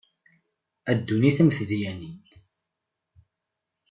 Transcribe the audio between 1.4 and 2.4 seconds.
a mm tedyanin.